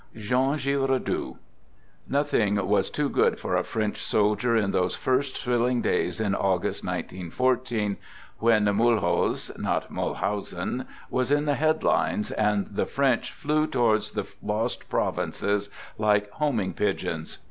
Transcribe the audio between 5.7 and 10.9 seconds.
days in August, 1914, when Mulhouse (not Mulhausen)